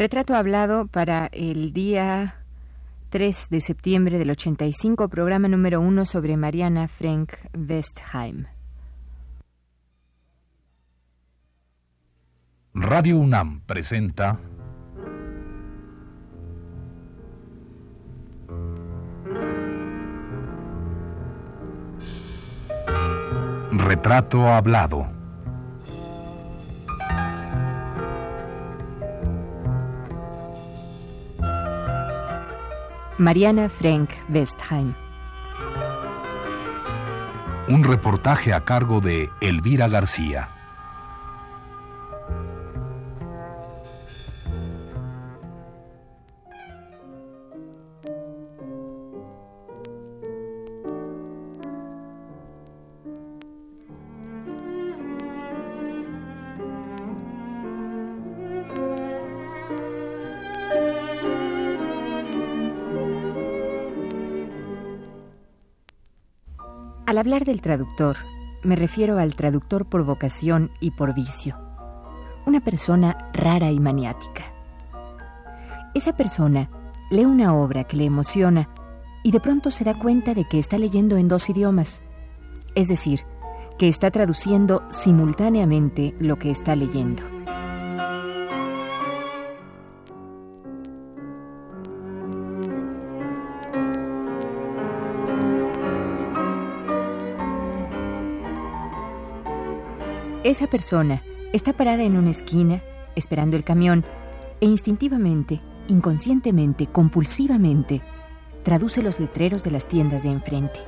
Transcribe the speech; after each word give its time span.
Retrato 0.00 0.34
hablado 0.34 0.86
para 0.86 1.26
el 1.30 1.74
día 1.74 2.36
3 3.10 3.50
de 3.50 3.60
septiembre 3.60 4.18
del 4.18 4.30
85, 4.30 5.10
programa 5.10 5.46
número 5.46 5.82
1 5.82 6.06
sobre 6.06 6.38
Mariana 6.38 6.88
Frank 6.88 7.34
Westheim. 7.52 8.46
Radio 12.72 13.18
UNAM 13.18 13.60
presenta 13.66 14.40
Retrato 23.70 24.48
Hablado. 24.48 25.19
Mariana 33.20 33.68
Frank 33.68 34.12
Westheim. 34.30 34.94
Un 37.68 37.84
reportaje 37.84 38.54
a 38.54 38.64
cargo 38.64 39.02
de 39.02 39.28
Elvira 39.42 39.88
García. 39.88 40.59
Al 67.10 67.18
hablar 67.18 67.44
del 67.44 67.60
traductor, 67.60 68.18
me 68.62 68.76
refiero 68.76 69.18
al 69.18 69.34
traductor 69.34 69.84
por 69.84 70.04
vocación 70.04 70.70
y 70.78 70.92
por 70.92 71.12
vicio. 71.12 71.58
Una 72.46 72.60
persona 72.60 73.32
rara 73.32 73.72
y 73.72 73.80
maniática. 73.80 74.44
Esa 75.92 76.16
persona 76.16 76.70
lee 77.10 77.24
una 77.24 77.52
obra 77.52 77.82
que 77.82 77.96
le 77.96 78.04
emociona 78.04 78.68
y 79.24 79.32
de 79.32 79.40
pronto 79.40 79.72
se 79.72 79.82
da 79.82 79.98
cuenta 79.98 80.34
de 80.34 80.44
que 80.44 80.60
está 80.60 80.78
leyendo 80.78 81.16
en 81.16 81.26
dos 81.26 81.50
idiomas. 81.50 82.00
Es 82.76 82.86
decir, 82.86 83.22
que 83.76 83.88
está 83.88 84.12
traduciendo 84.12 84.84
simultáneamente 84.90 86.14
lo 86.20 86.38
que 86.38 86.52
está 86.52 86.76
leyendo. 86.76 87.24
Esa 100.42 100.68
persona 100.68 101.22
está 101.52 101.74
parada 101.74 102.02
en 102.02 102.16
una 102.16 102.30
esquina, 102.30 102.82
esperando 103.14 103.58
el 103.58 103.64
camión, 103.64 104.06
e 104.62 104.66
instintivamente, 104.66 105.60
inconscientemente, 105.86 106.86
compulsivamente, 106.86 108.00
traduce 108.62 109.02
los 109.02 109.20
letreros 109.20 109.64
de 109.64 109.70
las 109.70 109.86
tiendas 109.86 110.22
de 110.22 110.30
enfrente. 110.30 110.80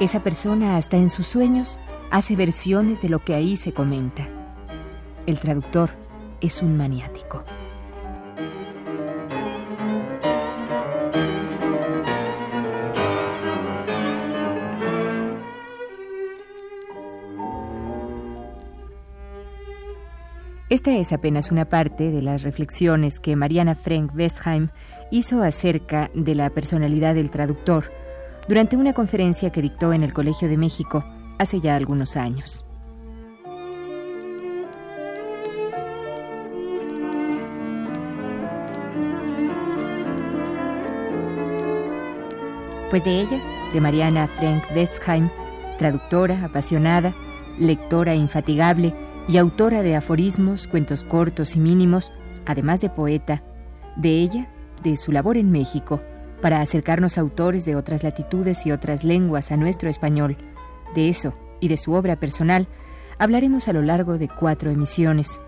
Esa 0.00 0.22
persona, 0.22 0.76
hasta 0.76 0.98
en 0.98 1.08
sus 1.08 1.26
sueños, 1.26 1.78
hace 2.10 2.36
versiones 2.36 3.00
de 3.00 3.08
lo 3.08 3.24
que 3.24 3.34
ahí 3.34 3.56
se 3.56 3.72
comenta. 3.72 4.28
El 5.26 5.38
traductor 5.38 5.88
es 6.42 6.60
un 6.60 6.76
maniático. 6.76 7.44
Esta 20.72 20.96
es 20.96 21.12
apenas 21.12 21.50
una 21.50 21.66
parte 21.66 22.10
de 22.10 22.22
las 22.22 22.44
reflexiones 22.44 23.20
que 23.20 23.36
Mariana 23.36 23.74
Frank 23.74 24.10
Westheim 24.16 24.70
hizo 25.10 25.42
acerca 25.42 26.10
de 26.14 26.34
la 26.34 26.48
personalidad 26.48 27.14
del 27.14 27.30
traductor 27.30 27.92
durante 28.48 28.78
una 28.78 28.94
conferencia 28.94 29.50
que 29.50 29.60
dictó 29.60 29.92
en 29.92 30.02
el 30.02 30.14
Colegio 30.14 30.48
de 30.48 30.56
México 30.56 31.04
hace 31.38 31.60
ya 31.60 31.76
algunos 31.76 32.16
años. 32.16 32.64
Pues 42.88 43.04
de 43.04 43.20
ella, 43.20 43.42
de 43.74 43.80
Mariana 43.82 44.26
Frank 44.26 44.64
Westheim, 44.74 45.28
traductora 45.76 46.42
apasionada, 46.42 47.12
lectora 47.58 48.14
infatigable, 48.14 48.94
y 49.28 49.36
autora 49.36 49.82
de 49.82 49.96
aforismos, 49.96 50.66
cuentos 50.66 51.04
cortos 51.04 51.56
y 51.56 51.60
mínimos, 51.60 52.12
además 52.46 52.80
de 52.80 52.90
poeta, 52.90 53.42
de 53.96 54.20
ella, 54.20 54.48
de 54.82 54.96
su 54.96 55.12
labor 55.12 55.36
en 55.36 55.50
México, 55.50 56.00
para 56.40 56.60
acercarnos 56.60 57.16
a 57.16 57.20
autores 57.20 57.64
de 57.64 57.76
otras 57.76 58.02
latitudes 58.02 58.66
y 58.66 58.72
otras 58.72 59.04
lenguas 59.04 59.52
a 59.52 59.56
nuestro 59.56 59.88
español. 59.88 60.36
De 60.94 61.08
eso 61.08 61.34
y 61.60 61.68
de 61.68 61.76
su 61.76 61.92
obra 61.92 62.16
personal 62.16 62.66
hablaremos 63.18 63.68
a 63.68 63.72
lo 63.72 63.82
largo 63.82 64.18
de 64.18 64.28
cuatro 64.28 64.70
emisiones, 64.70 65.40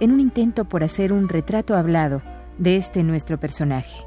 en 0.00 0.10
un 0.10 0.20
intento 0.20 0.64
por 0.64 0.82
hacer 0.82 1.12
un 1.12 1.28
retrato 1.28 1.76
hablado 1.76 2.22
de 2.58 2.76
este 2.76 3.04
nuestro 3.04 3.38
personaje. 3.38 4.04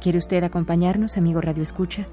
¿Quiere 0.00 0.18
usted 0.18 0.44
acompañarnos, 0.44 1.16
amigo 1.16 1.40
Radio 1.40 1.62
Escucha? 1.62 2.06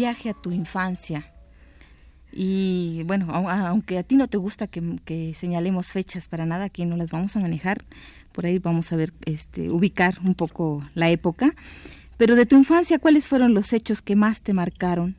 Viaje 0.00 0.30
a 0.30 0.34
tu 0.34 0.50
infancia. 0.50 1.30
Y 2.32 3.02
bueno, 3.04 3.26
aunque 3.34 3.98
a 3.98 4.02
ti 4.02 4.16
no 4.16 4.28
te 4.28 4.38
gusta 4.38 4.66
que, 4.66 5.34
señalemos 5.34 5.88
fechas 5.88 6.26
para 6.26 6.46
nada, 6.46 6.64
aquí 6.64 6.86
no 6.86 6.96
las 6.96 7.10
vamos 7.10 7.36
a 7.36 7.40
manejar. 7.40 7.84
Por 8.32 8.46
ahí 8.46 8.58
vamos 8.58 8.90
a 8.92 8.96
ver, 8.96 9.12
este, 9.26 9.68
ubicar 9.68 10.14
un 10.24 10.34
poco 10.34 10.82
la 10.94 11.10
época. 11.10 11.54
Pero 12.16 12.34
de 12.34 12.46
tu 12.46 12.56
infancia, 12.56 12.98
¿cuáles 12.98 13.26
fueron 13.26 13.52
los 13.52 13.74
hechos 13.74 14.00
que 14.00 14.16
más 14.16 14.40
te 14.40 14.54
marcaron? 14.54 15.16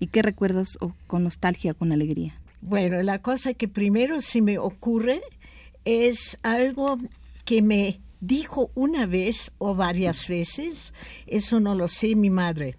¿Y 0.00 0.06
qué 0.06 0.22
recuerdos 0.22 0.78
con 1.06 1.24
nostalgia, 1.24 1.74
con 1.74 1.92
alegría? 1.92 2.32
Bueno, 2.62 3.02
la 3.02 3.18
cosa 3.18 3.52
que 3.52 3.68
primero 3.68 4.22
se 4.22 4.40
me 4.40 4.56
ocurre 4.56 5.20
es 5.84 6.38
algo 6.42 6.96
que 7.44 7.60
me 7.60 8.00
dijo 8.20 8.70
una 8.74 9.04
vez 9.04 9.52
o 9.58 9.74
varias 9.74 10.26
veces, 10.28 10.94
eso 11.26 11.60
no 11.60 11.74
lo 11.74 11.86
sé 11.88 12.14
mi 12.14 12.30
madre 12.30 12.76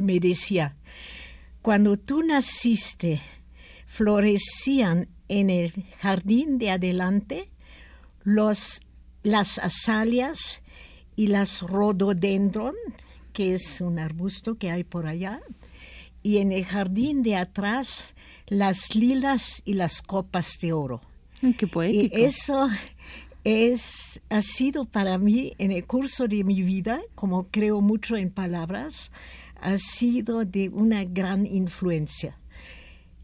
me 0.00 0.20
decía, 0.20 0.76
cuando 1.62 1.96
tú 1.96 2.22
naciste, 2.22 3.20
florecían 3.86 5.08
en 5.28 5.50
el 5.50 5.72
jardín 5.98 6.58
de 6.58 6.70
adelante 6.70 7.50
los, 8.22 8.80
las 9.22 9.58
azaleas 9.58 10.62
y 11.16 11.26
las 11.26 11.62
rododendron, 11.62 12.74
que 13.32 13.54
es 13.54 13.80
un 13.80 13.98
arbusto 13.98 14.56
que 14.56 14.70
hay 14.70 14.84
por 14.84 15.06
allá, 15.06 15.40
y 16.22 16.38
en 16.38 16.52
el 16.52 16.64
jardín 16.64 17.22
de 17.22 17.36
atrás 17.36 18.14
las 18.46 18.94
lilas 18.94 19.62
y 19.64 19.74
las 19.74 20.02
copas 20.02 20.58
de 20.60 20.72
oro. 20.72 21.00
qué 21.56 21.66
poético. 21.66 22.18
Y 22.18 22.22
eso 22.22 22.68
es, 23.44 24.20
ha 24.28 24.42
sido 24.42 24.84
para 24.84 25.18
mí 25.18 25.54
en 25.58 25.72
el 25.72 25.84
curso 25.86 26.28
de 26.28 26.44
mi 26.44 26.62
vida, 26.62 27.00
como 27.14 27.48
creo 27.48 27.80
mucho 27.80 28.16
en 28.16 28.30
palabras, 28.30 29.10
ha 29.60 29.78
sido 29.78 30.44
de 30.44 30.68
una 30.68 31.04
gran 31.04 31.46
influencia. 31.46 32.38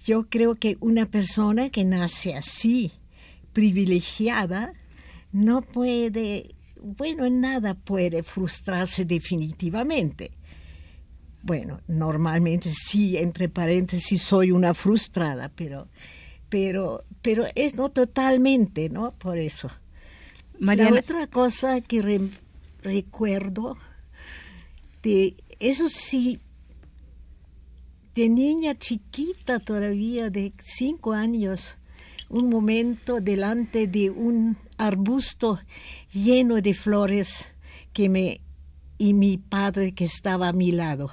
Yo 0.05 0.29
creo 0.29 0.55
que 0.55 0.77
una 0.81 1.07
persona 1.07 1.71
que 1.71 1.85
nace 1.85 2.35
así, 2.35 2.93
privilegiada, 3.53 4.73
no 5.33 5.63
puede, 5.63 6.55
bueno, 6.81 7.29
nada 7.29 7.75
puede 7.75 8.23
frustrarse 8.23 9.05
definitivamente. 9.05 10.31
Bueno, 11.43 11.81
normalmente 11.87 12.71
sí, 12.71 13.17
entre 13.17 13.49
paréntesis, 13.49 14.23
soy 14.23 14.51
una 14.51 14.75
frustrada, 14.75 15.51
pero, 15.55 15.89
pero, 16.49 17.05
pero 17.23 17.47
es 17.55 17.75
no 17.75 17.91
totalmente, 17.91 18.89
¿no? 18.89 19.13
Por 19.13 19.39
eso. 19.39 19.71
La 20.59 20.89
otra 20.89 21.27
cosa 21.27 21.81
que 21.81 22.31
recuerdo 22.83 23.77
de 25.03 25.37
eso 25.59 25.89
sí, 25.89 26.41
de 28.15 28.29
niña 28.29 28.79
chiquita 28.79 29.59
todavía, 29.59 30.31
de 30.31 30.53
cinco 30.63 31.13
años, 31.13 31.77
un 32.29 32.49
momento 32.49 33.21
delante 33.21 33.87
de 33.87 34.11
un 34.11 34.57
arbusto 34.79 35.61
lleno 36.13 36.61
de 36.61 36.75
flores 36.75 37.47
que 37.93 38.09
me 38.09 38.41
y 38.99 39.13
mi 39.13 39.37
padre 39.37 39.93
que 39.93 40.05
estaba 40.05 40.49
a 40.49 40.53
mi 40.53 40.73
lado 40.73 41.11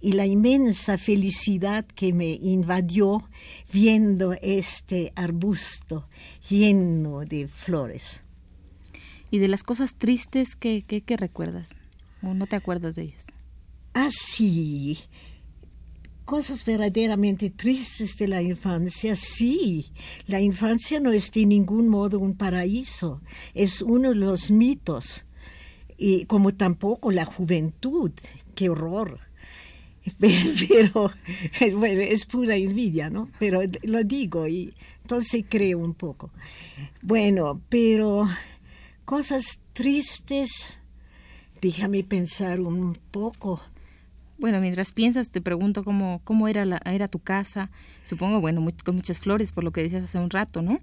y 0.00 0.12
la 0.12 0.26
inmensa 0.26 0.98
felicidad 0.98 1.84
que 1.84 2.12
me 2.12 2.30
invadió 2.30 3.28
viendo 3.72 4.34
este 4.40 5.12
arbusto 5.16 6.08
lleno 6.48 7.20
de 7.20 7.48
flores. 7.48 8.22
¿Y 9.30 9.38
de 9.38 9.48
las 9.48 9.64
cosas 9.64 9.96
tristes 9.96 10.54
que, 10.54 10.84
recuerdas? 11.16 11.70
¿O 12.22 12.34
no 12.34 12.46
te 12.46 12.56
acuerdas 12.56 12.94
de 12.94 13.02
ellas? 13.02 13.26
Ah, 13.94 14.10
sí. 14.10 14.98
Cosas 16.24 16.64
verdaderamente 16.64 17.50
tristes 17.50 18.16
de 18.16 18.28
la 18.28 18.42
infancia, 18.42 19.14
sí. 19.14 19.92
La 20.26 20.40
infancia 20.40 21.00
no 21.00 21.12
es 21.12 21.30
de 21.30 21.46
ningún 21.46 21.88
modo 21.88 22.18
un 22.18 22.34
paraíso, 22.34 23.20
es 23.54 23.82
uno 23.82 24.10
de 24.10 24.16
los 24.16 24.50
mitos 24.50 25.24
y 25.96 26.24
como 26.24 26.54
tampoco 26.54 27.10
la 27.10 27.24
juventud, 27.24 28.10
qué 28.54 28.68
horror. 28.68 29.20
Pero, 30.18 31.10
bueno, 31.78 32.02
es 32.02 32.26
pura 32.26 32.56
envidia, 32.56 33.10
¿no? 33.10 33.30
Pero 33.38 33.60
lo 33.82 34.04
digo 34.04 34.46
y 34.46 34.74
entonces 35.02 35.44
creo 35.48 35.78
un 35.78 35.94
poco. 35.94 36.30
Bueno, 37.02 37.60
pero 37.68 38.26
cosas 39.04 39.60
tristes, 39.72 40.78
déjame 41.60 42.04
pensar 42.04 42.60
un 42.60 42.98
poco. 43.10 43.62
Bueno, 44.38 44.60
mientras 44.60 44.92
piensas, 44.92 45.30
te 45.30 45.40
pregunto 45.40 45.84
cómo, 45.84 46.20
cómo 46.24 46.48
era, 46.48 46.64
la, 46.64 46.80
era 46.84 47.08
tu 47.08 47.18
casa. 47.18 47.70
Supongo, 48.04 48.40
bueno, 48.40 48.66
con 48.84 48.96
muchas 48.96 49.20
flores, 49.20 49.52
por 49.52 49.64
lo 49.64 49.70
que 49.70 49.82
decías 49.82 50.04
hace 50.04 50.18
un 50.18 50.30
rato, 50.30 50.62
¿no? 50.62 50.80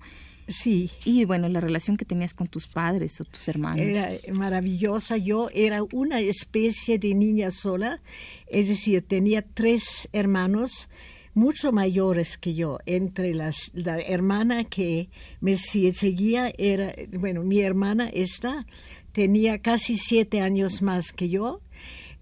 Sí. 0.47 0.91
Y 1.05 1.25
bueno, 1.25 1.47
la 1.49 1.61
relación 1.61 1.97
que 1.97 2.05
tenías 2.05 2.33
con 2.33 2.47
tus 2.47 2.67
padres 2.67 3.19
o 3.21 3.23
tus 3.23 3.47
hermanos. 3.47 3.81
Era 3.81 4.11
maravillosa. 4.33 5.17
Yo 5.17 5.49
era 5.53 5.83
una 5.91 6.19
especie 6.19 6.97
de 6.99 7.13
niña 7.13 7.51
sola, 7.51 8.01
es 8.47 8.67
decir, 8.67 9.03
tenía 9.07 9.41
tres 9.41 10.09
hermanos 10.11 10.89
mucho 11.33 11.71
mayores 11.71 12.37
que 12.37 12.53
yo. 12.53 12.79
Entre 12.85 13.33
las, 13.33 13.71
la 13.73 13.99
hermana 13.99 14.63
que 14.63 15.09
me 15.39 15.57
seguía 15.57 16.53
era, 16.57 16.93
bueno, 17.13 17.43
mi 17.43 17.61
hermana 17.61 18.09
esta 18.09 18.65
tenía 19.11 19.59
casi 19.59 19.97
siete 19.97 20.41
años 20.41 20.81
más 20.81 21.11
que 21.11 21.29
yo, 21.29 21.61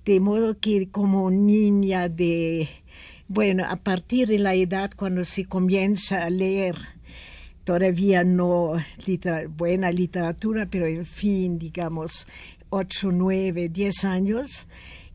de 0.06 0.20
modo 0.20 0.60
que 0.60 0.90
como 0.90 1.30
niña 1.30 2.10
de, 2.10 2.70
bueno, 3.28 3.66
a 3.68 3.76
partir 3.78 4.28
de 4.28 4.40
la 4.40 4.56
edad 4.56 4.92
cuando 4.96 5.26
se 5.26 5.46
comienza 5.46 6.24
a 6.24 6.30
leer, 6.30 6.76
todavía 7.64 8.24
no 8.24 8.74
buena 9.56 9.92
literatura, 9.92 10.68
pero 10.70 10.88
en 10.88 11.06
fin, 11.06 11.60
digamos, 11.60 12.26
ocho, 12.70 13.12
nueve, 13.12 13.70
diez 13.70 14.04
años, 14.06 14.68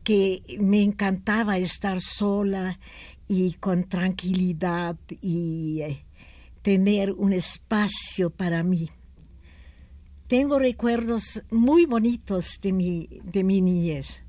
que 0.03 0.43
me 0.59 0.81
encantaba 0.81 1.57
estar 1.57 1.99
sola 1.99 2.79
y 3.27 3.53
con 3.53 3.85
tranquilidad 3.85 4.95
y 5.21 5.81
eh, 5.81 6.05
tener 6.61 7.11
un 7.11 7.33
espacio 7.33 8.29
para 8.29 8.63
mí. 8.63 8.89
Tengo 10.27 10.57
recuerdos 10.57 11.43
muy 11.51 11.85
bonitos 11.85 12.59
de 12.61 12.71
mi, 12.71 13.07
de 13.23 13.43
mi 13.43 13.61
niñez. 13.61 14.23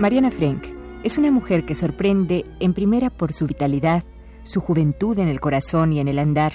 Mariana 0.00 0.30
Frank 0.30 0.64
es 1.04 1.18
una 1.18 1.30
mujer 1.30 1.66
que 1.66 1.74
sorprende 1.74 2.46
en 2.58 2.72
primera 2.72 3.10
por 3.10 3.34
su 3.34 3.46
vitalidad, 3.46 4.02
su 4.44 4.62
juventud 4.62 5.18
en 5.18 5.28
el 5.28 5.40
corazón 5.40 5.92
y 5.92 6.00
en 6.00 6.08
el 6.08 6.18
andar, 6.18 6.54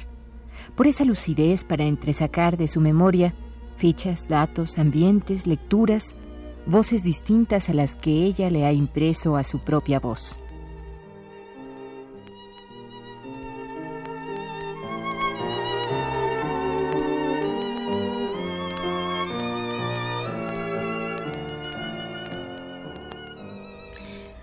por 0.74 0.88
esa 0.88 1.06
lucidez 1.06 1.63
para 1.63 1.83
entresacar 1.83 2.57
de 2.57 2.68
su 2.68 2.81
memoria 2.81 3.36
fichas, 3.77 4.27
datos, 4.27 4.80
ambientes, 4.80 5.45
lecturas, 5.45 6.15
voces 6.65 7.03
distintas 7.03 7.69
a 7.69 7.75
las 7.75 7.95
que 7.95 8.24
ella 8.24 8.50
le 8.50 8.65
ha 8.65 8.74
impreso 8.74 9.38
a 9.38 9.44
su 9.44 9.59
propia 9.59 10.00
voz. 10.00 10.39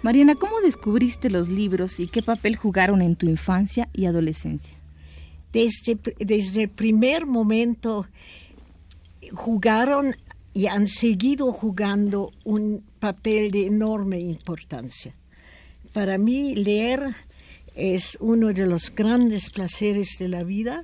Mariana, 0.03 0.35
¿cómo 0.35 0.61
descubriste 0.61 1.31
los 1.31 1.49
libros 1.49 2.01
y 2.01 2.09
qué 2.09 2.23
papel 2.23 2.57
jugaron 2.57 3.03
en 3.03 3.15
tu 3.15 3.27
infancia 3.27 3.89
y 3.93 4.07
adolescencia? 4.07 4.77
Desde, 5.53 5.97
desde 6.19 6.63
el 6.63 6.69
primer 6.71 7.25
momento 7.27 8.07
jugaron 9.33 10.17
y 10.55 10.67
han 10.67 10.89
seguido 10.89 11.53
jugando 11.53 12.33
un 12.45 12.83
papel 12.99 13.53
de 13.53 13.67
enorme 13.67 14.19
importancia. 14.19 15.15
Para 15.93 16.19
mí 16.19 16.57
leer 16.57 17.15
es 17.77 18.19
uno 18.21 18.53
de 18.53 18.67
los 18.67 18.93
grandes 18.93 19.51
placeres 19.51 20.17
de 20.19 20.29
la 20.29 20.43
vida 20.43 20.83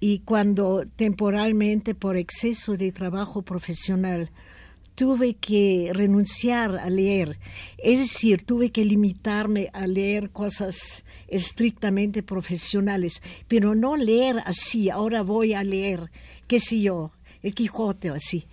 y 0.00 0.20
cuando 0.20 0.84
temporalmente 0.96 1.94
por 1.94 2.16
exceso 2.16 2.76
de 2.76 2.90
trabajo 2.90 3.42
profesional 3.42 4.30
tuve 4.98 5.34
que 5.34 5.92
renunciar 5.94 6.76
a 6.76 6.90
leer, 6.90 7.38
es 7.78 8.00
decir, 8.00 8.42
tuve 8.44 8.70
que 8.72 8.84
limitarme 8.84 9.70
a 9.72 9.86
leer 9.86 10.32
cosas 10.32 11.04
estrictamente 11.28 12.24
profesionales, 12.24 13.22
pero 13.46 13.76
no 13.76 13.96
leer 13.96 14.42
así, 14.44 14.90
ahora 14.90 15.22
voy 15.22 15.54
a 15.54 15.62
leer, 15.62 16.10
qué 16.48 16.58
sé 16.58 16.80
yo, 16.80 17.12
el 17.44 17.54
Quijote 17.54 18.10
o 18.10 18.14
así. 18.14 18.48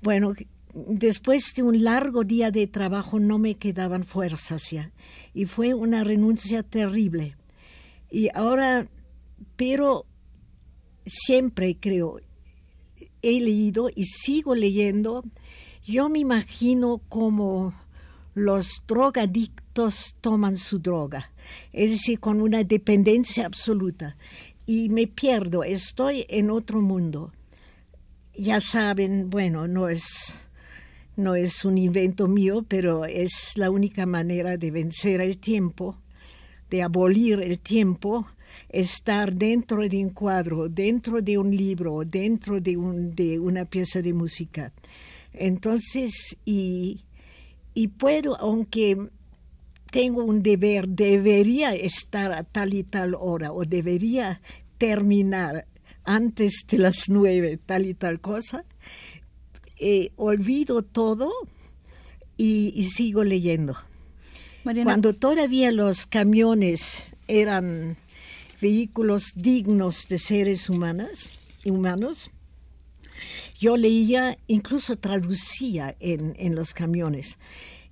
Bueno, 0.00 0.34
después 0.74 1.54
de 1.56 1.64
un 1.64 1.82
largo 1.82 2.22
día 2.22 2.52
de 2.52 2.68
trabajo 2.68 3.18
no 3.18 3.40
me 3.40 3.56
quedaban 3.56 4.04
fuerzas 4.04 4.70
ya, 4.70 4.92
y 5.34 5.46
fue 5.46 5.74
una 5.74 6.04
renuncia 6.04 6.62
terrible. 6.62 7.34
Y 8.12 8.28
ahora, 8.32 8.86
pero 9.56 10.06
siempre 11.04 11.76
creo, 11.80 12.20
he 13.22 13.40
leído 13.40 13.90
y 13.92 14.04
sigo 14.04 14.54
leyendo 14.54 15.24
yo 15.86 16.08
me 16.08 16.20
imagino 16.20 17.00
como 17.08 17.74
los 18.34 18.82
drogadictos 18.86 20.16
toman 20.20 20.56
su 20.56 20.78
droga, 20.78 21.30
es 21.72 21.90
decir, 21.92 22.20
con 22.20 22.40
una 22.40 22.62
dependencia 22.64 23.46
absoluta. 23.46 24.16
Y 24.66 24.88
me 24.88 25.06
pierdo, 25.06 25.64
estoy 25.64 26.26
en 26.28 26.50
otro 26.50 26.80
mundo. 26.80 27.32
Ya 28.34 28.60
saben, 28.60 29.28
bueno, 29.30 29.66
no 29.66 29.88
es, 29.88 30.48
no 31.16 31.34
es 31.34 31.64
un 31.64 31.76
invento 31.76 32.28
mío, 32.28 32.64
pero 32.68 33.04
es 33.04 33.52
la 33.56 33.70
única 33.70 34.06
manera 34.06 34.56
de 34.56 34.70
vencer 34.70 35.20
el 35.20 35.38
tiempo, 35.38 35.96
de 36.70 36.82
abolir 36.82 37.40
el 37.40 37.58
tiempo, 37.58 38.26
estar 38.68 39.34
dentro 39.34 39.88
de 39.88 40.04
un 40.04 40.10
cuadro, 40.10 40.68
dentro 40.68 41.20
de 41.20 41.36
un 41.36 41.54
libro, 41.54 42.02
dentro 42.04 42.60
de, 42.60 42.76
un, 42.76 43.10
de 43.10 43.38
una 43.40 43.64
pieza 43.64 44.00
de 44.00 44.12
música. 44.12 44.72
Entonces, 45.32 46.36
y, 46.44 47.04
y 47.74 47.88
puedo, 47.88 48.36
aunque 48.40 48.96
tengo 49.90 50.24
un 50.24 50.42
deber, 50.42 50.88
debería 50.88 51.74
estar 51.74 52.32
a 52.32 52.44
tal 52.44 52.74
y 52.74 52.84
tal 52.84 53.14
hora 53.18 53.52
o 53.52 53.64
debería 53.64 54.40
terminar 54.78 55.66
antes 56.04 56.64
de 56.68 56.78
las 56.78 57.08
nueve, 57.08 57.58
tal 57.64 57.86
y 57.86 57.94
tal 57.94 58.20
cosa, 58.20 58.64
eh, 59.78 60.12
olvido 60.16 60.82
todo 60.82 61.30
y, 62.36 62.84
sigo 62.84 63.24
leyendo. 63.24 63.76
Cuando 64.84 65.14
todavía 65.14 65.72
los 65.72 66.06
camiones 66.06 67.14
eran 67.28 67.96
vehículos 68.60 69.32
dignos 69.34 70.06
de 70.08 70.18
seres 70.18 70.68
humanas, 70.68 71.30
humanos, 71.64 72.30
yo 73.60 73.76
leía, 73.76 74.38
incluso 74.46 74.96
traducía 74.96 75.94
en, 76.00 76.54
los 76.54 76.72
camiones. 76.72 77.36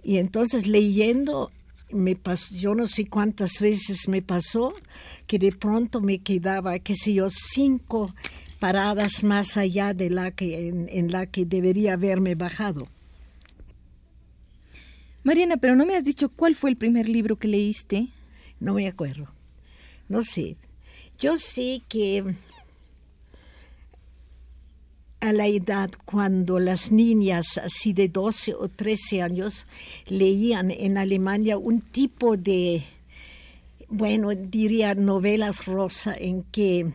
Y 0.02 0.16
entonces 0.16 0.66
leyendo, 0.66 1.52
me 1.90 2.16
pasó, 2.16 2.54
yo 2.54 2.74
no 2.74 2.86
sé 2.88 3.04
cuántas 3.06 3.60
veces 3.60 4.08
me 4.08 4.22
pasó 4.22 4.74
que 5.26 5.38
de 5.38 5.52
pronto 5.52 6.00
me 6.00 6.20
quedaba, 6.20 6.78
qué 6.78 6.94
sé 6.94 7.12
yo, 7.12 7.28
cinco 7.28 8.14
paradas 8.58 9.22
más 9.22 9.58
allá 9.58 9.92
de 9.92 10.08
la 10.08 10.30
que, 10.30 10.68
en, 10.68 10.88
en 10.90 11.12
la 11.12 11.26
que 11.26 11.44
debería 11.44 11.92
haberme 11.92 12.34
bajado. 12.34 12.88
Mariana, 15.22 15.58
pero 15.58 15.76
no 15.76 15.84
me 15.84 15.96
has 15.96 16.04
dicho 16.04 16.30
cuál 16.30 16.56
fue 16.56 16.70
el 16.70 16.78
primer 16.78 17.10
libro 17.10 17.36
que 17.36 17.48
leíste. 17.48 18.08
No 18.58 18.72
me 18.72 18.88
acuerdo. 18.88 19.28
no 20.08 20.22
sé. 20.22 20.56
Yo 21.18 21.36
sé 21.36 21.82
que 21.88 22.24
a 25.20 25.32
la 25.32 25.46
edad 25.46 25.90
cuando 26.04 26.58
las 26.58 26.92
niñas 26.92 27.58
así 27.58 27.92
de 27.92 28.08
12 28.08 28.54
o 28.54 28.68
13 28.68 29.22
años 29.22 29.66
leían 30.06 30.70
en 30.70 30.96
Alemania 30.96 31.58
un 31.58 31.80
tipo 31.80 32.36
de, 32.36 32.84
bueno, 33.88 34.30
diría 34.30 34.94
novelas 34.94 35.66
rosa 35.66 36.14
en 36.16 36.44
que, 36.44 36.92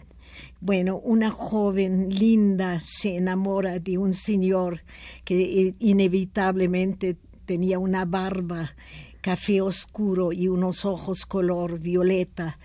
bueno, 0.62 0.98
una 0.98 1.32
joven 1.32 2.10
linda 2.10 2.82
se 2.86 3.18
enamora 3.18 3.80
de 3.80 3.98
un 3.98 4.13
señor 4.13 4.82
que 5.25 5.75
inevitablemente 5.80 7.18
tenía 7.46 7.77
una 7.77 8.06
barba 8.06 8.72
café 9.20 9.62
oscuro 9.62 10.32
y 10.32 10.48
unos 10.48 10.86
ojos 10.86 11.25
color 11.25 11.80
violeta. 11.80 12.58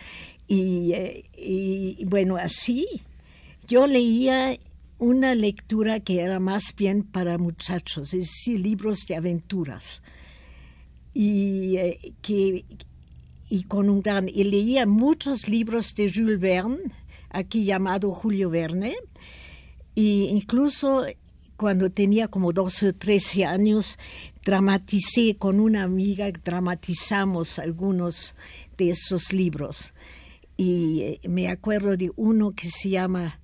Y, 0.46 0.92
eh, 0.92 1.24
y 1.36 2.04
bueno, 2.04 2.36
así 2.36 2.86
yo 3.66 3.86
leía 3.86 4.56
una 4.98 5.34
lectura 5.34 6.00
que 6.00 6.20
era 6.20 6.40
más 6.40 6.74
bien 6.76 7.02
para 7.02 7.38
muchachos, 7.38 8.12
es 8.14 8.20
decir, 8.20 8.60
libros 8.60 9.06
de 9.06 9.16
aventuras. 9.16 10.02
Y, 11.14 11.76
eh, 11.76 12.12
que, 12.20 12.64
y 13.48 13.62
con 13.64 13.88
un 13.88 14.02
gran, 14.02 14.28
y 14.28 14.44
leía 14.44 14.86
muchos 14.86 15.48
libros 15.48 15.94
de 15.94 16.12
Jules 16.12 16.38
Verne, 16.38 16.92
aquí 17.30 17.64
llamado 17.64 18.10
Julio 18.12 18.50
Verne, 18.50 18.96
e 19.94 20.02
incluso 20.02 21.06
cuando 21.56 21.90
tenía 21.90 22.28
como 22.28 22.52
12 22.52 22.88
o 22.88 22.94
13 22.94 23.44
años, 23.44 23.98
dramaticé 24.44 25.36
con 25.36 25.58
una 25.58 25.82
amiga, 25.82 26.30
dramatizamos 26.30 27.58
algunos 27.58 28.36
de 28.76 28.90
esos 28.90 29.32
libros. 29.32 29.92
Y 30.56 31.00
eh, 31.00 31.20
me 31.28 31.48
acuerdo 31.48 31.96
de 31.96 32.12
uno 32.16 32.52
que 32.52 32.68
se 32.68 32.90
llama 32.90 33.40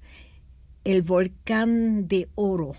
el 0.84 1.02
volcán 1.02 2.06
de 2.08 2.28
oro 2.34 2.72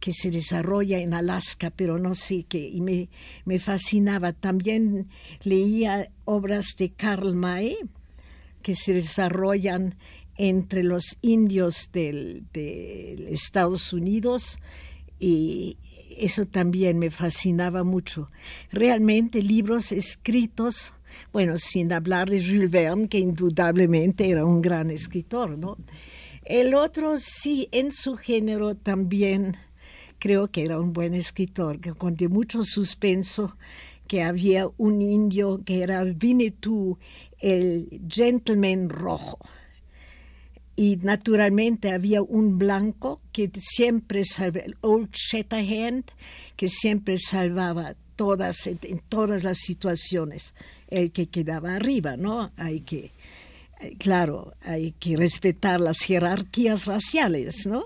que 0.00 0.12
se 0.12 0.30
desarrolla 0.30 0.98
en 0.98 1.14
Alaska, 1.14 1.70
pero 1.70 1.98
no 1.98 2.14
sé 2.14 2.44
qué, 2.48 2.66
y 2.66 2.80
me, 2.80 3.08
me 3.44 3.58
fascinaba. 3.60 4.32
También 4.32 5.08
leía 5.44 6.10
obras 6.24 6.74
de 6.76 6.90
Karl 6.90 7.34
May 7.34 7.76
que 8.62 8.74
se 8.74 8.94
desarrollan 8.94 9.96
entre 10.36 10.82
los 10.82 11.18
indios 11.20 11.90
de 11.92 12.42
Estados 13.28 13.92
Unidos 13.92 14.58
y 15.20 15.76
eso 16.16 16.46
también 16.46 16.98
me 16.98 17.10
fascinaba 17.10 17.84
mucho. 17.84 18.26
Realmente 18.70 19.42
libros 19.42 19.92
escritos, 19.92 20.94
bueno, 21.32 21.56
sin 21.58 21.92
hablar 21.92 22.28
de 22.30 22.42
Jules 22.42 22.70
Verne, 22.70 23.08
que 23.08 23.18
indudablemente 23.18 24.28
era 24.28 24.44
un 24.44 24.62
gran 24.62 24.90
escritor, 24.90 25.56
¿no? 25.58 25.76
El 26.44 26.74
otro 26.74 27.18
sí, 27.18 27.68
en 27.70 27.92
su 27.92 28.16
género 28.16 28.74
también 28.74 29.56
creo 30.18 30.48
que 30.48 30.62
era 30.62 30.80
un 30.80 30.92
buen 30.92 31.14
escritor, 31.14 31.80
que 31.80 31.92
con 31.92 32.16
mucho 32.30 32.64
suspenso, 32.64 33.56
que 34.08 34.22
había 34.22 34.68
un 34.76 35.02
indio 35.02 35.60
que 35.64 35.82
era 35.82 36.04
Vinetú, 36.04 36.98
el 37.40 38.00
gentleman 38.08 38.88
rojo. 38.88 39.38
Y 40.74 40.96
naturalmente 40.96 41.92
había 41.92 42.22
un 42.22 42.58
blanco 42.58 43.20
que 43.32 43.50
siempre 43.60 44.24
salvaba, 44.24 44.66
el 44.66 44.76
Old 44.80 45.10
Shatterhand, 45.12 46.04
que 46.56 46.68
siempre 46.68 47.18
salvaba 47.18 47.94
todas, 48.16 48.66
en 48.66 49.00
todas 49.08 49.44
las 49.44 49.58
situaciones, 49.58 50.54
el 50.88 51.12
que 51.12 51.26
quedaba 51.26 51.76
arriba, 51.76 52.16
¿no? 52.16 52.50
Hay 52.56 52.80
que 52.80 53.12
claro, 53.98 54.52
hay 54.62 54.92
que 54.92 55.16
respetar 55.16 55.80
las 55.80 55.98
jerarquías 55.98 56.86
raciales, 56.86 57.66
¿no? 57.66 57.84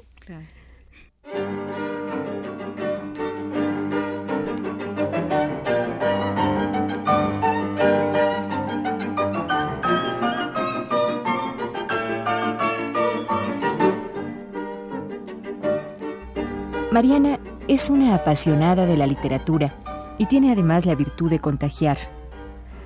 Mariana 16.97 17.39
es 17.69 17.91
una 17.91 18.15
apasionada 18.15 18.87
de 18.87 18.97
la 18.97 19.07
literatura 19.07 19.75
y 20.17 20.25
tiene 20.25 20.53
además 20.53 20.87
la 20.87 20.95
virtud 20.95 21.29
de 21.29 21.41
contagiar. 21.41 21.99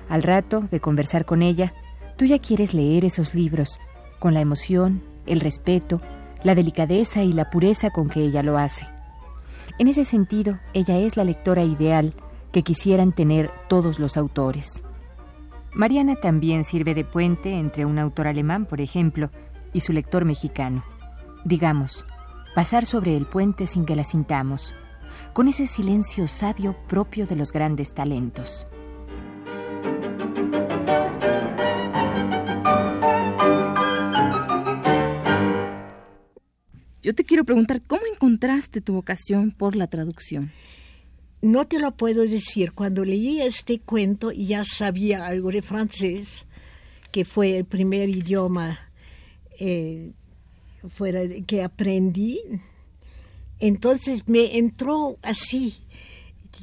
Al 0.09 0.21
rato 0.21 0.65
de 0.69 0.81
conversar 0.81 1.23
con 1.23 1.41
ella, 1.41 1.73
Tú 2.21 2.27
ya 2.27 2.37
quieres 2.37 2.75
leer 2.75 3.03
esos 3.03 3.33
libros, 3.33 3.79
con 4.19 4.35
la 4.35 4.41
emoción, 4.41 5.01
el 5.25 5.39
respeto, 5.39 5.99
la 6.43 6.53
delicadeza 6.53 7.23
y 7.23 7.33
la 7.33 7.49
pureza 7.49 7.89
con 7.89 8.09
que 8.09 8.19
ella 8.19 8.43
lo 8.43 8.59
hace. 8.59 8.85
En 9.79 9.87
ese 9.87 10.05
sentido, 10.05 10.59
ella 10.75 10.99
es 10.99 11.17
la 11.17 11.23
lectora 11.23 11.63
ideal 11.63 12.13
que 12.51 12.61
quisieran 12.61 13.11
tener 13.11 13.49
todos 13.67 13.97
los 13.97 14.17
autores. 14.17 14.83
Mariana 15.73 16.15
también 16.15 16.63
sirve 16.63 16.93
de 16.93 17.05
puente 17.05 17.57
entre 17.57 17.85
un 17.85 17.97
autor 17.97 18.27
alemán, 18.27 18.67
por 18.67 18.81
ejemplo, 18.81 19.31
y 19.73 19.79
su 19.79 19.91
lector 19.91 20.23
mexicano. 20.23 20.83
Digamos, 21.43 22.05
pasar 22.53 22.85
sobre 22.85 23.17
el 23.17 23.25
puente 23.25 23.65
sin 23.65 23.83
que 23.83 23.95
la 23.95 24.03
sintamos, 24.03 24.75
con 25.33 25.47
ese 25.47 25.65
silencio 25.65 26.27
sabio 26.27 26.75
propio 26.87 27.25
de 27.25 27.35
los 27.35 27.51
grandes 27.51 27.95
talentos. 27.95 28.67
Yo 37.11 37.15
te 37.15 37.25
quiero 37.25 37.43
preguntar, 37.43 37.81
¿cómo 37.81 38.03
encontraste 38.09 38.79
tu 38.79 38.93
vocación 38.93 39.51
por 39.51 39.75
la 39.75 39.87
traducción? 39.87 40.53
No 41.41 41.67
te 41.67 41.77
lo 41.77 41.97
puedo 41.97 42.21
decir. 42.21 42.71
Cuando 42.71 43.03
leí 43.03 43.41
este 43.41 43.81
cuento 43.81 44.31
y 44.31 44.45
ya 44.45 44.63
sabía 44.63 45.25
algo 45.25 45.51
de 45.51 45.61
francés, 45.61 46.45
que 47.11 47.25
fue 47.25 47.57
el 47.57 47.65
primer 47.65 48.07
idioma 48.07 48.79
eh, 49.59 50.13
que 51.47 51.61
aprendí, 51.61 52.39
entonces 53.59 54.29
me 54.29 54.57
entró 54.57 55.17
así, 55.21 55.79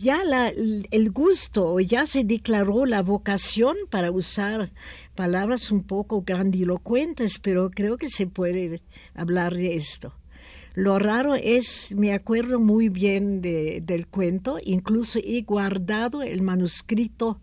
ya 0.00 0.23
el 0.49 1.11
gusto, 1.11 1.78
ya 1.81 2.07
se 2.07 2.25
declaró 2.25 2.87
la 2.87 3.02
vocación 3.02 3.76
para 3.90 4.11
usar 4.11 4.71
palabras 5.14 5.71
un 5.71 5.83
poco 5.83 6.23
grandilocuentes, 6.23 7.38
pero 7.38 7.69
creo 7.71 7.99
que 7.99 8.09
se 8.09 8.26
puede 8.26 8.81
hablar 9.14 9.52
de 9.52 9.75
esto. 9.75 10.14
Lo 10.75 10.99
raro 10.99 11.35
es, 11.35 11.95
me 11.97 12.13
acuerdo 12.13 12.61
muy 12.61 12.89
bien 12.89 13.41
del 13.41 14.07
cuento, 14.07 14.59
incluso 14.63 15.19
he 15.23 15.43
guardado 15.43 16.23
el 16.23 16.43
manuscrito, 16.43 17.41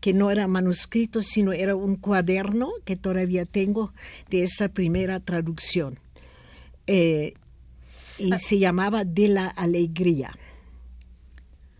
que 0.00 0.14
no 0.14 0.30
era 0.30 0.48
manuscrito, 0.48 1.22
sino 1.22 1.52
era 1.52 1.74
un 1.76 1.96
cuaderno 1.96 2.70
que 2.84 2.96
todavía 2.96 3.44
tengo 3.44 3.92
de 4.30 4.42
esa 4.42 4.70
primera 4.70 5.20
traducción. 5.20 5.98
Eh, 6.86 7.34
y 8.18 8.32
ah. 8.32 8.38
se 8.38 8.58
llamaba 8.58 9.04
De 9.04 9.28
la 9.28 9.46
Alegría. 9.46 10.32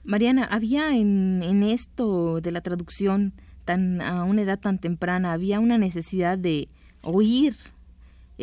Mariana, 0.05 0.45
había 0.45 0.95
en, 0.97 1.43
en 1.43 1.63
esto 1.63 2.41
de 2.41 2.53
la 2.53 2.61
traducción 2.61 3.33
tan 3.65 4.01
a 4.01 4.25
una 4.25 4.43
edad 4.43 4.59
tan 4.59 4.79
temprana, 4.79 5.33
había 5.33 5.61
una 5.61 5.79
necesidad 5.79 6.37
de 6.37 6.69
oír 7.03 7.57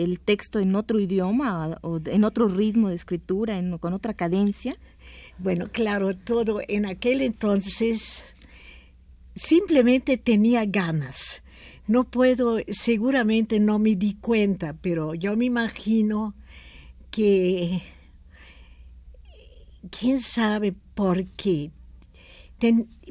el 0.04 0.20
texto 0.20 0.60
en 0.60 0.76
otro 0.76 1.00
idioma 1.00 1.78
o 1.82 2.00
en 2.06 2.24
otro 2.24 2.48
ritmo 2.48 2.90
de 2.90 2.96
escritura, 2.96 3.58
en, 3.58 3.78
con 3.78 3.94
otra 3.94 4.14
cadencia? 4.14 4.76
Bueno, 5.38 5.68
claro, 5.72 6.16
todo 6.16 6.62
en 6.68 6.86
aquel 6.86 7.22
entonces 7.22 8.24
simplemente 9.36 10.18
tenía 10.18 10.66
ganas. 10.66 11.44
No 11.88 12.04
puedo, 12.04 12.58
seguramente 12.70 13.60
no 13.60 13.80
me 13.80 13.96
di 13.96 14.16
cuenta, 14.16 14.74
pero 14.82 15.14
yo 15.14 15.38
me 15.38 15.46
imagino 15.46 16.36
que, 17.12 17.82
quién 19.90 20.20
sabe 20.20 20.74
por 20.94 21.26
qué. 21.28 21.72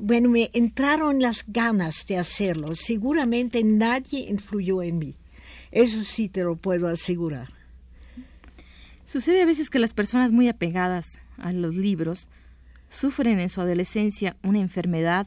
bueno, 0.01 0.29
me 0.29 0.51
entraron 0.53 1.21
las 1.21 1.45
ganas 1.47 2.05
de 2.07 2.19
hacerlo. 2.19 2.75
Seguramente 2.75 3.63
nadie 3.65 4.29
influyó 4.29 4.83
en 4.83 4.99
mí. 4.99 5.17
Eso 5.77 6.03
sí 6.05 6.31
te 6.31 6.43
lo 6.43 6.57
puedo 6.57 6.89
asegurar. 6.89 7.51
Sucede 9.05 9.43
a 9.43 9.45
veces 9.45 9.69
que 9.69 9.79
las 9.79 9.93
personas 9.93 10.33
muy 10.33 10.49
apegadas 10.49 11.21
a 11.37 11.53
los 11.53 11.77
libros 11.77 12.31
sufren 12.89 13.41
en 13.41 13.51
su 13.51 13.61
adolescencia 13.61 14.39
una 14.43 14.59
enfermedad 14.61 15.27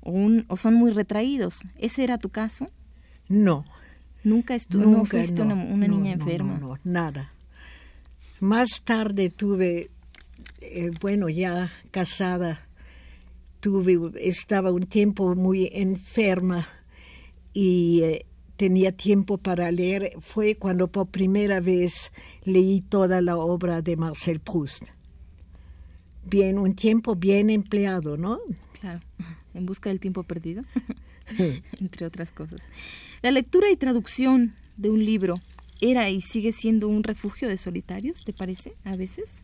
o, 0.00 0.10
un, 0.10 0.44
o 0.48 0.56
son 0.56 0.74
muy 0.74 0.90
retraídos. 0.90 1.60
¿Ese 1.78 2.02
era 2.02 2.18
tu 2.18 2.30
caso? 2.30 2.66
No. 3.28 3.64
¿Nunca, 4.24 4.56
estuvo, 4.56 4.90
no 4.90 5.04
fuiste 5.04 5.40
una, 5.42 5.54
niña 5.54 6.14
enferma? 6.14 6.58
No, 6.58 6.76
nada. 6.82 7.30
Más 8.40 8.82
tarde 8.82 9.30
tuve, 9.30 9.90
eh, 10.62 10.90
bueno, 11.00 11.28
ya 11.28 11.70
casada, 11.92 12.60
tuve, 13.60 13.96
estaba 14.16 14.72
un 14.72 14.86
tiempo 14.86 15.36
muy 15.36 15.70
enferma 15.72 16.66
y 17.52 18.02
eh, 18.02 18.25
tenía 18.56 18.92
tiempo 18.92 19.38
para 19.38 19.70
leer 19.70 20.12
fue 20.20 20.56
cuando 20.56 20.88
por 20.88 21.08
primera 21.08 21.60
vez 21.60 22.12
leí 22.44 22.80
toda 22.80 23.20
la 23.20 23.36
obra 23.36 23.82
de 23.82 23.96
Marcel 23.96 24.40
Proust. 24.40 24.90
Bien, 26.24 26.58
un 26.58 26.74
tiempo 26.74 27.14
bien 27.14 27.50
empleado, 27.50 28.16
¿no? 28.16 28.40
Claro, 28.80 29.00
en 29.54 29.66
busca 29.66 29.90
del 29.90 30.00
tiempo 30.00 30.24
perdido, 30.24 30.64
entre 31.80 32.06
otras 32.06 32.32
cosas. 32.32 32.62
La 33.22 33.30
lectura 33.30 33.70
y 33.70 33.76
traducción 33.76 34.54
de 34.76 34.90
un 34.90 35.04
libro 35.04 35.34
era 35.80 36.08
y 36.10 36.20
sigue 36.20 36.52
siendo 36.52 36.88
un 36.88 37.04
refugio 37.04 37.48
de 37.48 37.58
solitarios, 37.58 38.24
¿te 38.24 38.32
parece? 38.32 38.74
A 38.84 38.96
veces. 38.96 39.42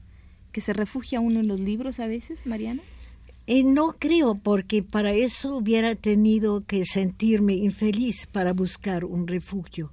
¿Que 0.50 0.60
se 0.60 0.72
refugia 0.72 1.20
uno 1.20 1.40
en 1.40 1.48
los 1.48 1.60
libros 1.60 1.98
a 1.98 2.06
veces, 2.06 2.46
Mariana? 2.46 2.82
Eh, 3.46 3.64
no 3.64 3.96
creo, 3.98 4.36
porque 4.36 4.82
para 4.82 5.12
eso 5.12 5.56
hubiera 5.56 5.94
tenido 5.94 6.60
que 6.60 6.84
sentirme 6.84 7.54
infeliz 7.54 8.26
para 8.26 8.52
buscar 8.52 9.04
un 9.04 9.26
refugio. 9.26 9.92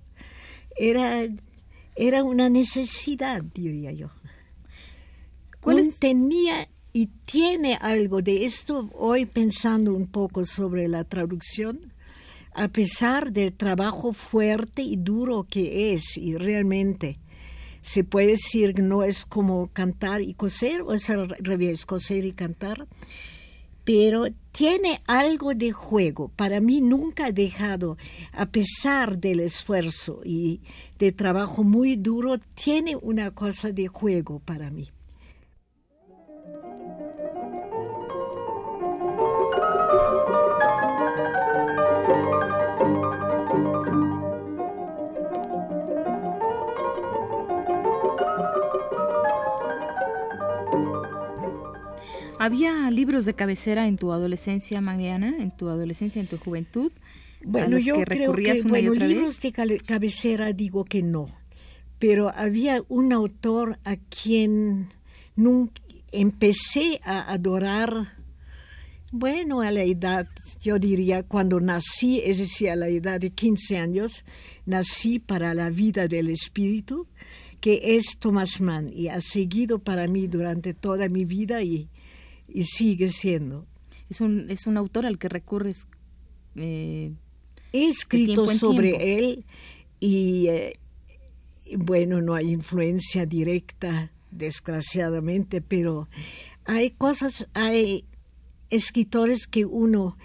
Era, 0.78 1.28
era 1.96 2.24
una 2.24 2.50
necesidad, 2.50 3.44
diría 3.44 3.92
yo. 3.92 4.10
¿Cuál 5.62 5.94
Tenía 6.00 6.70
y 6.94 7.08
tiene 7.08 7.78
algo 7.82 8.22
de 8.22 8.46
esto 8.46 8.90
hoy 8.94 9.26
pensando 9.26 9.94
un 9.94 10.08
poco 10.08 10.46
sobre 10.46 10.88
la 10.88 11.04
traducción, 11.04 11.94
a 12.54 12.68
pesar 12.68 13.32
del 13.32 13.54
trabajo 13.54 14.14
fuerte 14.14 14.82
y 14.82 14.96
duro 14.96 15.46
que 15.50 15.94
es, 15.94 16.18
y 16.18 16.36
realmente 16.36 17.20
se 17.82 18.04
puede 18.04 18.28
decir 18.28 18.74
que 18.74 18.82
no 18.82 19.04
es 19.04 19.26
como 19.26 19.68
cantar 19.68 20.22
y 20.22 20.34
coser, 20.34 20.82
o 20.82 20.94
es 20.94 21.10
al 21.10 21.30
revés, 21.40 21.86
coser 21.86 22.26
y 22.26 22.34
cantar, 22.34 22.88
pero 23.92 24.28
tiene 24.52 25.02
algo 25.08 25.56
de 25.56 25.72
juego. 25.72 26.28
Para 26.36 26.60
mí 26.62 26.80
nunca 26.80 27.26
ha 27.26 27.32
dejado, 27.32 27.98
a 28.34 28.46
pesar 28.46 29.18
del 29.18 29.40
esfuerzo 29.40 30.22
y 30.24 30.62
de 31.00 31.12
trabajo 31.12 31.64
muy 31.64 31.96
duro, 31.96 32.38
tiene 32.54 32.96
una 32.96 33.32
cosa 33.32 33.72
de 33.72 33.88
juego 33.88 34.42
para 34.46 34.70
mí. 34.70 34.92
¿Había 52.40 52.90
libros 52.90 53.26
de 53.26 53.34
cabecera 53.34 53.86
en 53.86 53.98
tu 53.98 54.14
adolescencia, 54.14 54.80
Mariana, 54.80 55.36
en 55.40 55.52
tu 55.52 55.68
adolescencia, 55.68 56.22
en 56.22 56.28
tu 56.28 56.38
juventud? 56.38 56.90
Bueno, 57.44 57.78
yo 57.78 57.96
creo 58.06 58.34
que 58.34 58.62
bueno, 58.64 58.94
libros 58.94 59.42
de 59.42 59.52
cabecera 59.86 60.54
digo 60.54 60.86
que 60.86 61.02
no, 61.02 61.28
pero 62.00 62.32
había 62.34 62.82
un 62.88 63.12
autor 63.12 63.78
a 63.84 63.98
quien 63.98 64.88
nunca 65.36 65.82
empecé 66.14 67.02
a 67.04 67.32
adorar, 67.32 67.92
bueno, 69.12 69.60
a 69.60 69.72
la 69.72 69.84
edad, 69.84 70.28
yo 70.62 70.80
diría, 70.80 71.24
cuando 71.24 71.60
nací, 71.60 72.22
es 72.24 72.38
decir, 72.38 72.70
a 72.70 72.78
la 72.78 72.88
edad 72.88 73.20
de 73.20 73.32
15 73.32 73.78
años, 73.78 74.24
nací 74.66 75.20
para 75.20 75.54
la 75.54 75.70
vida 75.70 76.08
del 76.08 76.30
espíritu, 76.30 77.06
que 77.60 77.82
es 77.84 78.18
Thomas 78.18 78.62
Mann, 78.62 78.90
y 78.94 79.10
ha 79.10 79.20
seguido 79.20 79.80
para 79.80 80.08
mí 80.08 80.28
durante 80.28 80.74
toda 80.74 81.10
mi 81.10 81.26
vida 81.26 81.62
y 81.62 81.90
y 82.54 82.64
sigue 82.64 83.10
siendo. 83.10 83.66
Es 84.10 84.22
un, 84.22 84.50
es 84.50 84.68
un 84.68 84.78
autor 84.78 85.06
al 85.06 85.18
que 85.18 85.30
recurres. 85.30 85.88
Eh, 86.56 87.14
He 87.72 87.90
escrito 87.90 88.48
sobre 88.48 89.20
él 89.20 89.46
y 90.00 90.48
eh, 90.48 90.80
bueno, 91.78 92.22
no 92.22 92.34
hay 92.34 92.50
influencia 92.50 93.26
directa, 93.26 94.12
desgraciadamente, 94.32 95.62
pero 95.62 96.10
hay 96.66 96.92
cosas, 96.92 97.48
hay 97.54 98.06
escritores 98.70 99.48
que 99.48 99.66
uno 99.66 100.18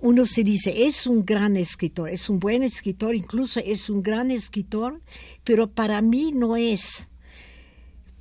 uno 0.00 0.26
se 0.26 0.44
dice, 0.44 0.86
es 0.86 1.06
un 1.06 1.24
gran 1.24 1.56
escritor, 1.56 2.10
es 2.10 2.28
un 2.28 2.38
buen 2.38 2.62
escritor, 2.62 3.14
incluso 3.14 3.60
es 3.60 3.88
un 3.88 4.02
gran 4.02 4.30
escritor, 4.30 5.00
pero 5.44 5.70
para 5.70 6.02
mí 6.02 6.32
no 6.32 6.56
es. 6.56 7.08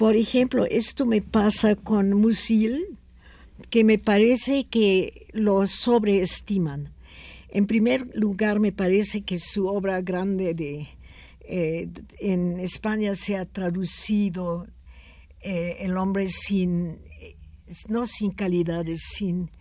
Por 0.02 0.16
ejemplo, 0.16 0.66
esto 0.66 1.06
me 1.06 1.22
pasa 1.22 1.76
con 1.76 2.14
Musil, 2.14 2.98
que 3.70 3.84
me 3.84 4.00
parece 4.00 4.64
que 4.64 5.28
lo 5.32 5.68
sobreestiman. 5.68 6.92
En 7.50 7.68
primer 7.68 8.10
lugar, 8.16 8.60
me 8.60 8.72
parece 8.72 9.22
que 9.22 9.38
su 9.38 9.68
obra 9.68 10.02
grande 10.02 10.56
de, 10.56 10.88
eh, 11.42 11.88
en 12.18 12.60
España 12.60 13.14
se 13.14 13.38
ha 13.38 13.46
traducido 13.46 14.66
eh, 15.40 15.78
El 15.82 15.96
hombre 15.98 16.30
sin, 16.30 16.98
no 17.88 18.08
sin 18.08 18.32
calidades, 18.32 19.02
sin 19.04 19.52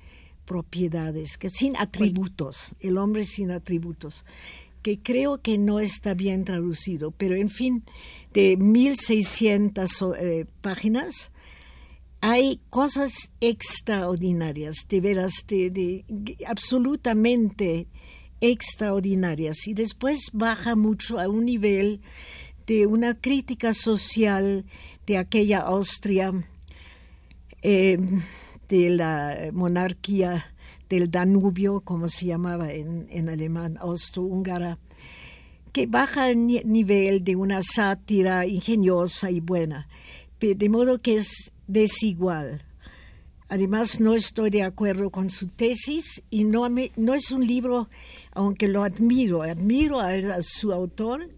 propiedades, 0.47 1.37
que 1.37 1.51
sin 1.51 1.77
atributos, 1.77 2.75
el 2.81 2.97
hombre 2.97 3.25
sin 3.25 3.51
atributos 3.51 4.25
que 4.83 4.99
creo 4.99 5.41
que 5.41 5.59
no 5.59 5.81
está 5.81 6.15
bien 6.15 6.45
traducido, 6.45 7.11
pero 7.11 7.35
en 7.35 7.49
fin, 7.49 7.85
de 8.33 8.57
1600 8.57 10.03
eh, 10.19 10.47
páginas, 10.61 11.31
hay 12.21 12.61
cosas 12.69 13.33
extraordinarias, 13.41 14.87
de 14.89 15.01
veras, 15.01 15.45
de, 15.47 16.05
absolutamente 16.47 17.89
extraordinarias. 18.41 19.67
Y 19.67 19.75
después 19.75 20.31
baja 20.33 20.77
mucho 20.77 21.19
a 21.19 21.29
un 21.29 21.47
nivel 21.47 22.01
de 22.67 22.87
una 22.87 23.15
crítica 23.15 23.75
social 23.75 24.65
de 25.07 25.19
aquella 25.19 25.61
Austria, 25.61 26.33
eh, 27.63 27.99
de 28.69 28.91
la 28.91 29.51
monarquía 29.53 30.55
del 30.91 31.11
Danubio, 31.11 31.81
como 31.81 32.09
se 32.09 32.27
llamaba 32.27 32.73
en, 32.73 33.29
alemán, 33.29 33.79
austrohúngara, 33.81 34.79
que 35.73 35.87
baja 35.87 36.25
al 36.25 36.47
nivel 36.47 37.23
de 37.23 37.37
una 37.37 37.63
sátira 37.63 38.45
ingeniosa 38.45 39.31
y 39.31 39.39
buena, 39.39 39.89
de 40.41 40.69
modo 40.69 40.99
que 40.99 41.17
es 41.17 41.53
desigual. 41.69 42.65
Además, 43.49 44.01
no 44.01 44.15
estoy 44.15 44.51
de 44.51 44.65
acuerdo 44.65 45.11
con 45.11 45.31
su 45.31 45.47
tesis 45.47 46.23
y 46.29 46.45
no, 46.45 46.69
no 46.97 47.15
es 47.15 47.31
un 47.31 47.47
libro, 47.47 47.89
aunque 48.33 48.69
lo 48.69 48.83
admiro, 48.83 49.43
admiro 49.43 50.01
a, 50.01 50.43
su 50.43 50.73
autor, 50.73 51.31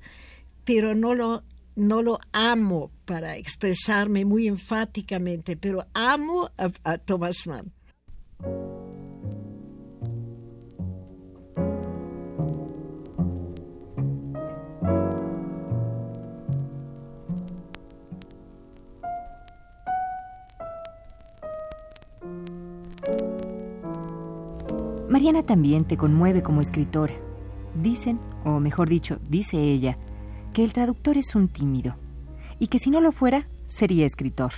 pero 0.64 0.94
no 0.94 1.14
lo, 1.14 1.42
no 1.76 2.02
lo 2.02 2.20
amo 2.32 2.90
para 3.04 3.36
expresarme 3.36 4.24
muy 4.24 4.46
enfáticamente, 4.48 5.56
pero 5.58 5.86
amo 5.92 6.50
a, 6.56 6.70
a 6.84 6.96
Thomas 6.96 7.46
Mann. 7.46 7.70
Mariana 25.08 25.42
también 25.42 25.84
te 25.84 25.96
conmueve 25.96 26.42
como 26.42 26.60
escritora. 26.60 27.14
Dicen, 27.74 28.18
o 28.44 28.60
mejor 28.60 28.88
dicho, 28.88 29.18
dice 29.28 29.58
ella, 29.58 29.96
que 30.52 30.64
el 30.64 30.72
traductor 30.72 31.16
es 31.16 31.34
un 31.34 31.48
tímido 31.48 31.96
y 32.58 32.68
que 32.68 32.78
si 32.78 32.90
no 32.90 33.00
lo 33.00 33.12
fuera, 33.12 33.46
sería 33.66 34.06
escritor. 34.06 34.52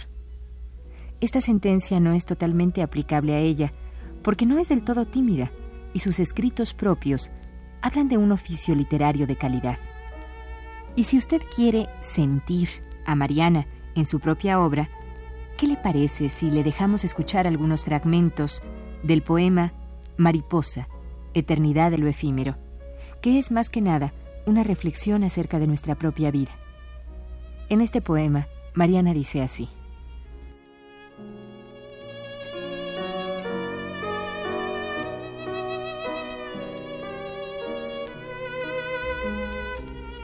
Esta 1.20 1.40
sentencia 1.40 2.00
no 2.00 2.12
es 2.12 2.24
totalmente 2.24 2.82
aplicable 2.82 3.34
a 3.34 3.38
ella, 3.38 3.72
porque 4.22 4.46
no 4.46 4.58
es 4.58 4.68
del 4.68 4.84
todo 4.84 5.06
tímida 5.06 5.50
y 5.92 6.00
sus 6.00 6.18
escritos 6.20 6.74
propios 6.74 7.30
hablan 7.82 8.08
de 8.08 8.16
un 8.16 8.32
oficio 8.32 8.74
literario 8.74 9.26
de 9.26 9.36
calidad. 9.36 9.78
Y 10.96 11.04
si 11.04 11.18
usted 11.18 11.42
quiere 11.54 11.88
sentir 12.00 12.68
a 13.06 13.14
Mariana 13.14 13.66
en 13.94 14.04
su 14.04 14.20
propia 14.20 14.60
obra, 14.60 14.88
¿qué 15.64 15.70
le 15.70 15.76
parece 15.78 16.28
si 16.28 16.50
le 16.50 16.62
dejamos 16.62 17.04
escuchar 17.04 17.46
algunos 17.46 17.86
fragmentos 17.86 18.62
del 19.02 19.22
poema 19.22 19.72
Mariposa, 20.18 20.88
Eternidad 21.32 21.90
de 21.90 21.96
lo 21.96 22.06
efímero, 22.06 22.58
que 23.22 23.38
es 23.38 23.50
más 23.50 23.70
que 23.70 23.80
nada 23.80 24.12
una 24.44 24.62
reflexión 24.62 25.24
acerca 25.24 25.58
de 25.58 25.66
nuestra 25.66 25.94
propia 25.94 26.30
vida. 26.30 26.50
En 27.70 27.80
este 27.80 28.02
poema, 28.02 28.46
Mariana 28.74 29.14
dice 29.14 29.40
así. 29.40 29.70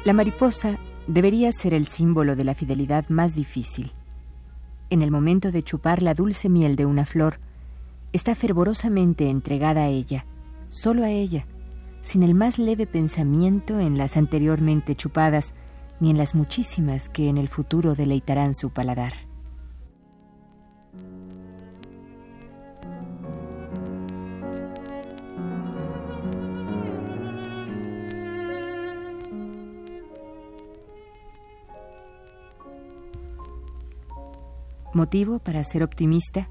La 0.05 0.13
mariposa 0.13 0.79
debería 1.07 1.51
ser 1.51 1.73
el 1.73 1.87
símbolo 1.87 2.37
de 2.37 2.45
la 2.45 2.55
fidelidad 2.55 3.09
más 3.09 3.35
difícil. 3.35 3.91
En 4.91 5.03
el 5.03 5.13
momento 5.13 5.53
de 5.53 5.63
chupar 5.63 6.03
la 6.03 6.15
dulce 6.15 6.49
miel 6.49 6.75
de 6.75 6.85
una 6.85 7.05
flor, 7.05 7.39
está 8.13 8.35
fervorosamente 8.35 9.31
entregada 9.31 9.85
a 9.85 9.89
ella, 9.89 10.27
solo 10.69 11.05
a 11.05 11.11
ella, 11.11 11.47
sin 12.03 12.25
el 12.25 12.35
más 12.35 12.59
leve 12.59 12.89
pensamiento 12.89 13.79
en 13.79 13.97
las 13.97 14.17
anteriormente 14.17 14.97
chupadas, 14.97 15.55
ni 16.01 16.11
en 16.11 16.19
las 16.19 16.35
muchísimas 16.35 17.09
que 17.09 17.29
en 17.29 17.39
el 17.39 17.49
futuro 17.49 17.95
deleitarán 17.95 18.55
su 18.55 18.71
paladar. 18.71 19.30
¿Motivo 35.01 35.39
para 35.39 35.65
ser 35.65 35.83
optimista? 35.83 36.51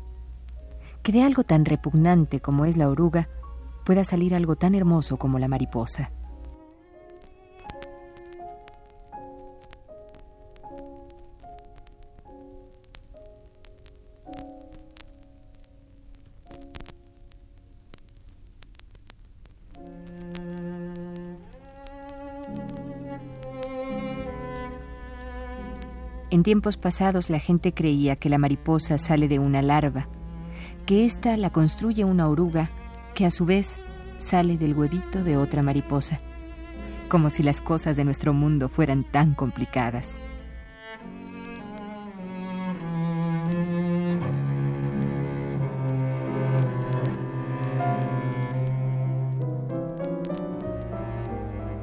Que 1.04 1.12
de 1.12 1.22
algo 1.22 1.44
tan 1.44 1.66
repugnante 1.66 2.40
como 2.40 2.66
es 2.66 2.78
la 2.78 2.90
oruga 2.90 3.30
pueda 3.86 4.04
salir 4.04 4.34
algo 4.34 4.56
tan 4.56 4.74
hermoso 4.74 5.18
como 5.18 5.38
la 5.38 5.48
mariposa. 5.48 6.12
Tiempos 26.50 26.78
pasados 26.78 27.30
la 27.30 27.38
gente 27.38 27.76
creía 27.76 28.16
que 28.16 28.28
la 28.28 28.40
mariposa 28.40 28.98
sale 28.98 29.28
de 29.28 29.38
una 29.38 29.62
larva, 29.62 30.08
que 30.88 31.06
ésta 31.06 31.38
la 31.38 31.52
construye 31.52 32.06
una 32.06 32.28
oruga 32.28 32.72
que 33.14 33.28
a 33.28 33.30
su 33.30 33.46
vez 33.46 33.80
sale 34.18 34.58
del 34.58 34.76
huevito 34.76 35.24
de 35.24 35.38
otra 35.38 35.62
mariposa, 35.62 36.20
como 37.08 37.30
si 37.30 37.44
las 37.44 37.62
cosas 37.62 37.98
de 37.98 38.04
nuestro 38.04 38.34
mundo 38.34 38.68
fueran 38.68 39.04
tan 39.04 39.36
complicadas. 39.36 40.20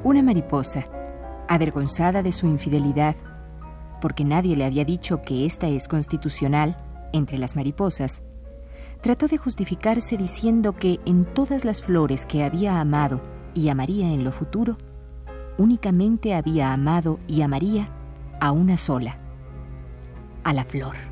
Una 0.03 0.21
mariposa, 0.21 0.83
avergonzada 1.47 2.21
de 2.21 2.33
su 2.33 2.47
infidelidad, 2.47 3.15
porque 4.01 4.23
nadie 4.23 4.55
le 4.55 4.65
había 4.65 4.85
dicho 4.85 5.21
que 5.21 5.45
esta 5.45 5.67
es 5.67 5.87
constitucional 5.87 6.77
entre 7.13 7.37
las 7.37 7.55
mariposas, 7.55 8.23
trató 9.01 9.27
de 9.27 9.37
justificarse 9.37 10.17
diciendo 10.17 10.73
que 10.73 10.99
en 11.05 11.25
todas 11.25 11.65
las 11.65 11.81
flores 11.81 12.25
que 12.25 12.43
había 12.43 12.79
amado 12.79 13.21
y 13.53 13.69
amaría 13.69 14.11
en 14.11 14.23
lo 14.23 14.31
futuro, 14.31 14.77
únicamente 15.57 16.35
había 16.35 16.73
amado 16.73 17.19
y 17.27 17.41
amaría 17.41 17.89
a 18.39 18.51
una 18.51 18.77
sola, 18.77 19.17
a 20.43 20.53
la 20.53 20.65
flor. 20.65 21.06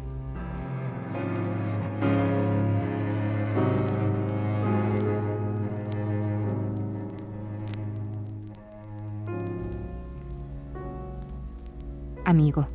Amigo, 12.36 12.68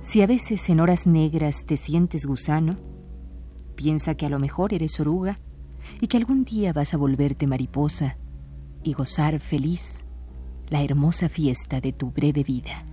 si 0.00 0.22
a 0.22 0.26
veces 0.26 0.70
en 0.70 0.80
horas 0.80 1.06
negras 1.06 1.66
te 1.66 1.76
sientes 1.76 2.24
gusano, 2.24 2.78
piensa 3.74 4.14
que 4.14 4.24
a 4.24 4.30
lo 4.30 4.38
mejor 4.38 4.72
eres 4.72 4.98
oruga 5.00 5.38
y 6.00 6.06
que 6.06 6.16
algún 6.16 6.44
día 6.44 6.72
vas 6.72 6.94
a 6.94 6.96
volverte 6.96 7.46
mariposa 7.46 8.16
y 8.82 8.94
gozar 8.94 9.38
feliz 9.40 10.02
la 10.70 10.82
hermosa 10.82 11.28
fiesta 11.28 11.82
de 11.82 11.92
tu 11.92 12.10
breve 12.10 12.42
vida. 12.42 12.86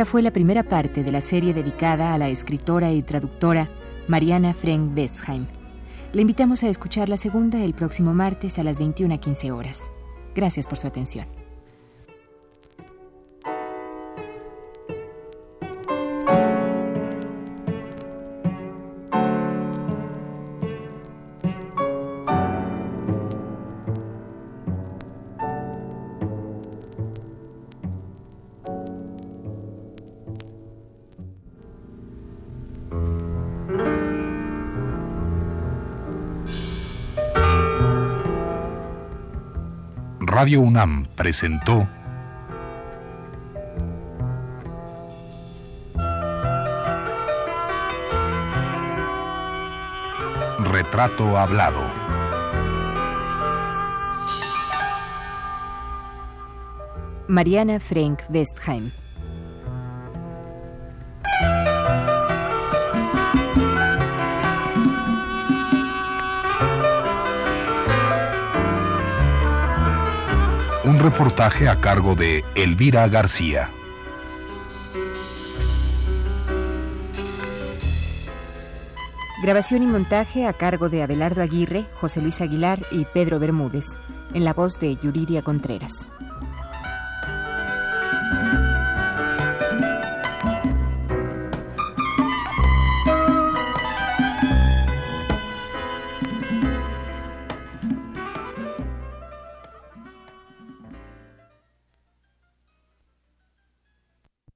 Esta 0.00 0.10
fue 0.10 0.22
la 0.22 0.30
primera 0.30 0.62
parte 0.62 1.04
de 1.04 1.12
la 1.12 1.20
serie 1.20 1.52
dedicada 1.52 2.14
a 2.14 2.16
la 2.16 2.30
escritora 2.30 2.90
y 2.90 3.02
traductora 3.02 3.68
Mariana 4.08 4.54
Frank 4.54 4.96
Westheim. 4.96 5.46
Le 6.14 6.22
invitamos 6.22 6.62
a 6.62 6.70
escuchar 6.70 7.10
la 7.10 7.18
segunda 7.18 7.62
el 7.62 7.74
próximo 7.74 8.14
martes 8.14 8.58
a 8.58 8.64
las 8.64 8.80
21.15 8.80 9.50
horas. 9.50 9.90
Gracias 10.34 10.66
por 10.66 10.78
su 10.78 10.86
atención. 10.86 11.39
Radio 40.40 40.62
UNAM 40.62 41.06
presentó 41.16 41.86
Retrato 50.60 51.36
Hablado. 51.36 51.82
Mariana 57.28 57.78
Frank 57.78 58.22
Westheim. 58.30 58.92
Reportaje 71.00 71.66
a 71.66 71.80
cargo 71.80 72.14
de 72.14 72.44
Elvira 72.54 73.08
García. 73.08 73.70
Grabación 79.42 79.82
y 79.82 79.86
montaje 79.86 80.46
a 80.46 80.52
cargo 80.52 80.90
de 80.90 81.02
Abelardo 81.02 81.40
Aguirre, 81.40 81.86
José 81.94 82.20
Luis 82.20 82.42
Aguilar 82.42 82.86
y 82.90 83.06
Pedro 83.06 83.38
Bermúdez, 83.38 83.86
en 84.34 84.44
la 84.44 84.52
voz 84.52 84.78
de 84.78 84.96
Yuridia 84.96 85.40
Contreras. 85.40 86.10